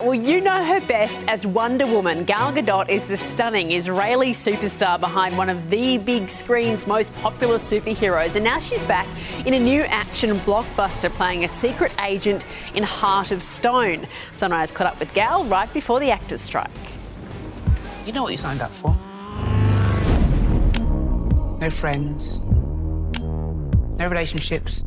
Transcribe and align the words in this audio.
Well, 0.00 0.12
you 0.12 0.42
know 0.42 0.62
her 0.62 0.86
best 0.86 1.24
as 1.26 1.46
Wonder 1.46 1.86
Woman. 1.86 2.24
Gal 2.24 2.52
Gadot 2.52 2.90
is 2.90 3.08
the 3.08 3.16
stunning 3.16 3.72
Israeli 3.72 4.32
superstar 4.32 5.00
behind 5.00 5.38
one 5.38 5.48
of 5.48 5.70
the 5.70 5.96
big 5.96 6.28
screen's 6.28 6.86
most 6.86 7.14
popular 7.16 7.56
superheroes, 7.56 8.36
and 8.36 8.44
now 8.44 8.60
she's 8.60 8.82
back 8.82 9.08
in 9.46 9.54
a 9.54 9.58
new 9.58 9.80
action 9.84 10.36
blockbuster 10.40 11.08
playing 11.08 11.46
a 11.46 11.48
secret 11.48 11.94
agent 12.02 12.46
in 12.74 12.82
Heart 12.82 13.30
of 13.30 13.42
Stone. 13.42 14.06
Sunrise 14.34 14.70
caught 14.70 14.86
up 14.86 15.00
with 15.00 15.14
Gal 15.14 15.44
right 15.44 15.72
before 15.72 15.98
the 15.98 16.10
actors' 16.10 16.42
strike. 16.42 16.68
You 18.04 18.12
know 18.12 18.22
what 18.22 18.32
you 18.32 18.38
signed 18.38 18.60
up 18.60 18.72
for? 18.72 18.94
No 21.58 21.70
friends, 21.70 22.40
no 23.18 24.06
relationships. 24.06 24.84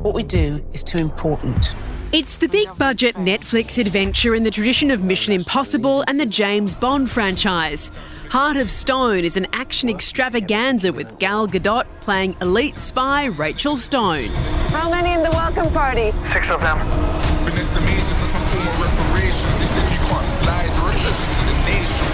What 0.00 0.14
we 0.14 0.22
do 0.22 0.64
is 0.72 0.82
too 0.82 0.98
important. 0.98 1.76
It's 2.12 2.36
the 2.36 2.48
big 2.48 2.68
budget 2.78 3.16
Netflix 3.16 3.78
adventure 3.78 4.36
in 4.36 4.44
the 4.44 4.50
tradition 4.50 4.92
of 4.92 5.02
Mission 5.02 5.32
Impossible 5.32 6.04
and 6.06 6.20
the 6.20 6.24
James 6.24 6.72
Bond 6.72 7.10
franchise. 7.10 7.90
Heart 8.30 8.58
of 8.58 8.70
Stone 8.70 9.24
is 9.24 9.36
an 9.36 9.48
action 9.52 9.88
extravaganza 9.88 10.92
with 10.92 11.18
Gal 11.18 11.48
Gadot 11.48 11.84
playing 12.00 12.36
elite 12.40 12.76
spy 12.76 13.24
Rachel 13.24 13.76
Stone. 13.76 14.28
How 14.70 14.88
many 14.88 15.14
in 15.14 15.24
the 15.24 15.30
welcome 15.30 15.72
party? 15.72 16.12
Six 16.24 16.48
of 16.48 16.60
them. 16.60 16.78
Finesse 17.44 17.70
the 17.70 17.80
majors, 17.80 18.16
that's 18.18 18.32
my 18.32 18.40
form 18.54 18.68
of 18.68 18.82
reparations. 18.82 19.56
They 19.56 19.64
said 19.64 19.90
you 19.90 19.98
can't 20.06 20.24
slide 20.24 20.70
riches 20.86 21.18
to 21.18 21.44
the 21.44 21.56
nation. 21.66 22.06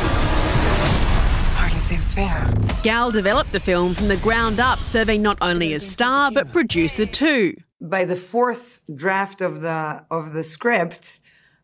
Hardly 1.55 1.79
seems 1.79 2.15
fair. 2.15 2.51
Gal 2.83 3.11
developed 3.11 3.53
the 3.53 3.61
film 3.61 3.93
from 3.93 4.09
the 4.09 4.17
ground 4.17 4.59
up, 4.59 4.83
serving 4.85 5.21
not 5.21 5.37
only 5.43 5.75
as 5.75 5.87
star 5.87 6.33
but 6.33 6.51
producer 6.51 7.05
too. 7.05 7.55
By 7.83 8.05
the 8.05 8.17
fourth 8.17 8.83
draft 8.95 9.41
of 9.41 9.61
the 9.61 10.05
of 10.11 10.33
the 10.33 10.45
script, 10.45 11.19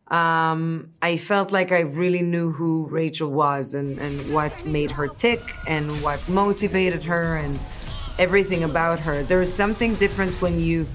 um, 0.09 0.91
I 1.01 1.17
felt 1.17 1.51
like 1.51 1.71
I 1.71 1.81
really 1.81 2.21
knew 2.21 2.51
who 2.51 2.87
Rachel 2.89 3.31
was 3.31 3.73
and, 3.73 3.97
and 3.99 4.33
what 4.33 4.65
made 4.65 4.91
her 4.91 5.07
tick 5.07 5.41
and 5.67 5.89
what 6.03 6.27
motivated 6.27 7.03
her 7.03 7.37
and 7.37 7.59
everything 8.17 8.63
about 8.63 8.99
her. 8.99 9.23
There 9.23 9.41
is 9.41 9.53
something 9.53 9.95
different 9.95 10.41
when 10.41 10.59
you 10.59 10.87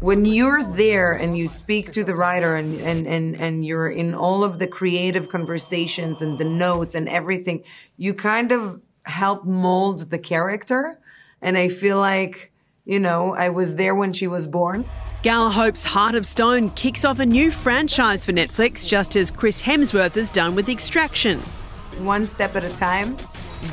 when 0.00 0.26
you're 0.26 0.62
there 0.62 1.14
and 1.14 1.36
you 1.36 1.48
speak 1.48 1.90
to 1.92 2.04
the 2.04 2.14
writer 2.14 2.54
and, 2.54 2.78
and, 2.80 3.06
and, 3.06 3.34
and 3.36 3.64
you're 3.64 3.88
in 3.88 4.14
all 4.14 4.44
of 4.44 4.58
the 4.58 4.66
creative 4.66 5.30
conversations 5.30 6.20
and 6.20 6.38
the 6.38 6.44
notes 6.44 6.94
and 6.94 7.08
everything, 7.08 7.64
you 7.96 8.12
kind 8.12 8.52
of 8.52 8.80
help 9.04 9.46
mold 9.46 10.10
the 10.10 10.18
character. 10.18 11.00
And 11.40 11.56
I 11.56 11.68
feel 11.68 11.98
like, 11.98 12.52
you 12.86 13.00
know, 13.00 13.34
I 13.34 13.50
was 13.50 13.74
there 13.74 13.94
when 13.94 14.12
she 14.12 14.28
was 14.28 14.46
born. 14.46 14.84
Gal 15.22 15.50
hopes 15.50 15.82
Heart 15.82 16.14
of 16.14 16.24
Stone 16.24 16.70
kicks 16.70 17.04
off 17.04 17.18
a 17.18 17.26
new 17.26 17.50
franchise 17.50 18.24
for 18.24 18.32
Netflix, 18.32 18.86
just 18.86 19.16
as 19.16 19.30
Chris 19.30 19.60
Hemsworth 19.60 20.14
has 20.14 20.30
done 20.30 20.54
with 20.54 20.68
Extraction. 20.68 21.40
One 21.98 22.26
step 22.28 22.54
at 22.54 22.62
a 22.62 22.70
time. 22.76 23.16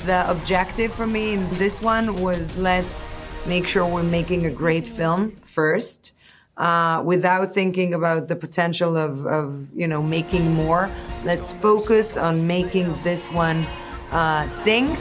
The 0.05 0.25
objective 0.28 0.92
for 0.92 1.05
me 1.05 1.33
in 1.33 1.47
this 1.52 1.80
one 1.80 2.16
was 2.16 2.58
let's 2.58 3.11
make 3.45 3.67
sure 3.67 3.86
we're 3.86 4.02
making 4.02 4.47
a 4.47 4.50
great 4.50 4.88
film 4.88 5.31
first. 5.31 6.14
Uh, 6.58 7.02
without 7.03 7.52
thinking 7.52 7.94
about 7.94 8.27
the 8.27 8.36
potential 8.36 8.95
of, 8.95 9.25
of, 9.25 9.70
you 9.75 9.88
know, 9.88 10.02
making 10.02 10.53
more, 10.53 10.89
let's 11.23 11.53
focus 11.53 12.16
on 12.16 12.45
making 12.45 12.95
this 13.03 13.27
one 13.31 13.66
uh, 14.11 14.48
sing, 14.48 14.95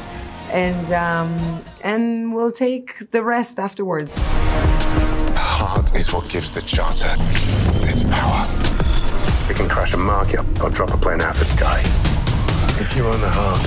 and 0.53 0.93
um, 0.93 1.65
and 1.83 2.35
we'll 2.35 2.53
take 2.53 3.11
the 3.11 3.23
rest 3.23 3.59
afterwards. 3.59 4.15
The 4.15 5.39
heart 5.39 5.95
is 5.97 6.13
what 6.13 6.29
gives 6.29 6.53
the 6.53 6.63
charter 6.63 7.11
its 7.89 8.03
power. 8.05 8.47
It 9.51 9.57
can 9.57 9.69
crash 9.69 9.95
a 9.95 9.99
market 9.99 10.41
or 10.63 10.71
drop 10.71 10.93
a 10.93 10.97
plane 10.97 11.21
out 11.21 11.35
of 11.35 11.39
the 11.39 11.45
sky. 11.45 11.81
If 12.81 12.97
you 12.97 13.07
own 13.07 13.21
the 13.21 13.31
heart, 13.31 13.67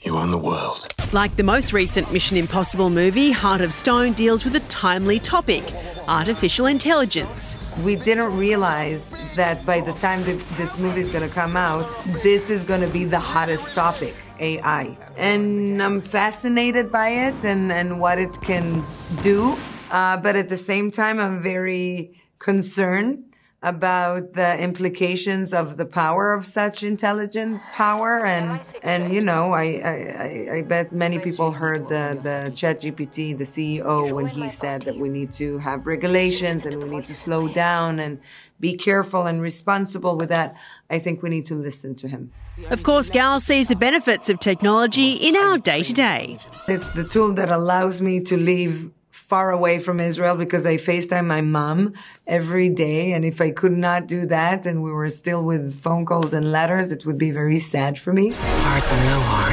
you 0.00 0.16
own 0.16 0.30
the 0.30 0.38
world. 0.38 0.87
Like 1.12 1.36
the 1.36 1.42
most 1.42 1.72
recent 1.72 2.12
Mission 2.12 2.36
Impossible 2.36 2.90
movie, 2.90 3.30
Heart 3.30 3.62
of 3.62 3.72
Stone 3.72 4.12
deals 4.12 4.44
with 4.44 4.54
a 4.56 4.60
timely 4.68 5.18
topic 5.18 5.64
artificial 6.06 6.66
intelligence. 6.66 7.66
we 7.82 7.96
didn't 7.96 8.36
realize 8.36 9.14
that 9.34 9.64
by 9.64 9.80
the 9.80 9.92
time 9.94 10.22
that 10.24 10.38
this 10.58 10.78
movie 10.78 11.00
is 11.00 11.10
going 11.10 11.26
to 11.26 11.34
come 11.34 11.56
out, 11.56 11.86
this 12.22 12.50
is 12.50 12.62
going 12.62 12.82
to 12.82 12.88
be 12.88 13.04
the 13.04 13.18
hottest 13.18 13.74
topic 13.74 14.14
AI. 14.38 14.96
And 15.16 15.82
I'm 15.82 16.02
fascinated 16.02 16.92
by 16.92 17.08
it 17.08 17.42
and, 17.42 17.72
and 17.72 18.00
what 18.00 18.18
it 18.18 18.38
can 18.42 18.84
do. 19.22 19.56
Uh, 19.90 20.18
but 20.18 20.36
at 20.36 20.50
the 20.50 20.58
same 20.58 20.90
time, 20.90 21.18
I'm 21.20 21.42
very 21.42 22.20
concerned 22.38 23.27
about 23.62 24.34
the 24.34 24.56
implications 24.60 25.52
of 25.52 25.76
the 25.76 25.84
power 25.84 26.32
of 26.32 26.46
such 26.46 26.84
intelligent 26.84 27.60
power. 27.74 28.24
And 28.24 28.60
and 28.82 29.12
you 29.12 29.20
know 29.20 29.52
I 29.52 29.64
I, 29.64 29.94
I- 30.24 30.56
I 30.58 30.62
bet 30.62 30.92
many 30.92 31.18
people 31.18 31.50
heard 31.52 31.88
the 31.88 32.18
the 32.22 32.50
ChatGPT 32.52 33.36
the 33.36 33.44
CEO 33.44 34.12
when 34.12 34.26
he 34.26 34.46
said 34.48 34.82
that 34.82 34.96
we 34.96 35.08
need 35.08 35.32
to 35.32 35.58
have 35.58 35.86
regulations 35.86 36.64
and 36.66 36.82
we 36.82 36.88
need 36.88 37.06
to 37.06 37.14
slow 37.14 37.48
down 37.48 37.98
and 37.98 38.20
be 38.60 38.76
careful 38.76 39.26
and 39.26 39.40
responsible 39.40 40.16
with 40.16 40.28
that 40.30 40.54
I 40.90 40.98
think 41.00 41.22
we 41.22 41.28
need 41.30 41.46
to 41.46 41.54
listen 41.54 41.94
to 41.96 42.08
him. 42.08 42.30
Of 42.70 42.82
course, 42.82 43.08
Gal 43.10 43.38
sees 43.40 43.68
the 43.68 43.76
benefits 43.76 44.28
of 44.30 44.40
technology 44.40 45.12
in 45.12 45.36
our 45.36 45.58
day 45.58 45.82
to 45.84 45.92
day. 45.92 46.38
it's 46.68 46.90
the 46.92 47.04
tool 47.04 47.32
that 47.34 47.50
allows 47.50 48.00
me 48.02 48.20
to 48.20 48.36
live 48.36 48.90
far 49.28 49.50
away 49.50 49.78
from 49.78 50.00
Israel 50.00 50.34
because 50.34 50.64
I 50.64 50.76
FaceTime 50.76 51.26
my 51.26 51.42
mom 51.42 51.92
every 52.26 52.70
day. 52.70 53.12
And 53.12 53.26
if 53.26 53.42
I 53.42 53.50
could 53.50 53.76
not 53.76 54.06
do 54.06 54.24
that 54.24 54.64
and 54.64 54.82
we 54.82 54.90
were 54.90 55.10
still 55.10 55.44
with 55.44 55.78
phone 55.78 56.06
calls 56.06 56.32
and 56.32 56.50
letters, 56.50 56.92
it 56.92 57.04
would 57.04 57.18
be 57.18 57.30
very 57.30 57.58
sad 57.58 57.98
for 57.98 58.14
me. 58.14 58.30
Heart 58.32 58.90
or 58.90 58.96
no 59.04 59.20
heart. 59.30 59.52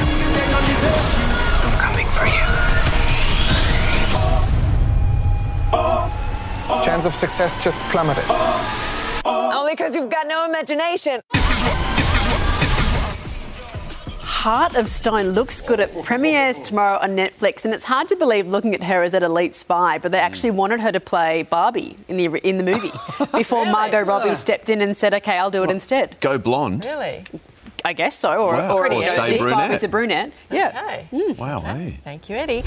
I'm 1.66 1.78
coming 1.78 2.08
for 2.16 2.24
you. 2.24 2.46
Chance 6.82 7.04
of 7.04 7.12
success 7.12 7.62
just 7.62 7.82
plummeted. 7.90 8.24
Only 9.26 9.72
because 9.74 9.94
you've 9.94 10.08
got 10.08 10.26
no 10.26 10.46
imagination. 10.46 11.20
Heart 14.46 14.76
of 14.76 14.86
Stone 14.86 15.30
looks 15.30 15.60
good. 15.60 15.80
It 15.80 15.92
premieres 16.04 16.60
tomorrow 16.60 17.00
on 17.02 17.16
Netflix, 17.16 17.64
and 17.64 17.74
it's 17.74 17.84
hard 17.84 18.06
to 18.06 18.14
believe 18.14 18.46
looking 18.46 18.74
at 18.76 18.84
her 18.84 19.02
as 19.02 19.12
an 19.12 19.24
elite 19.24 19.56
spy. 19.56 19.98
But 19.98 20.12
they 20.12 20.20
actually 20.20 20.52
wanted 20.52 20.78
her 20.78 20.92
to 20.92 21.00
play 21.00 21.42
Barbie 21.42 21.96
in 22.06 22.16
the 22.16 22.26
in 22.46 22.56
the 22.56 22.62
movie 22.62 22.92
before 23.36 23.66
Margot 23.66 24.02
Robbie 24.02 24.36
stepped 24.36 24.70
in 24.70 24.80
and 24.82 24.96
said, 24.96 25.14
"Okay, 25.14 25.36
I'll 25.36 25.50
do 25.50 25.64
it 25.64 25.70
instead." 25.72 26.20
Go 26.20 26.38
blonde. 26.38 26.84
Really? 26.84 27.24
I 27.84 27.92
guess 27.92 28.16
so, 28.16 28.40
or, 28.40 28.52
Wow. 28.52 28.76
or, 28.76 28.86
Or 28.86 28.92
you 28.92 29.04
stay 29.04 29.30
this 29.30 29.40
brunette. 29.40 29.58
Barbie's 29.58 29.82
a 29.82 29.88
brunette. 29.88 30.32
Yeah. 30.52 30.68
Okay. 30.68 31.08
Mm. 31.12 31.38
Wow, 31.38 31.60
hey. 31.62 31.98
Thank 32.04 32.28
you, 32.28 32.36
Eddie. 32.36 32.62